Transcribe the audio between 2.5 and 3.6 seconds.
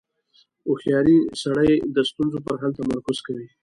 حل تمرکز کوي.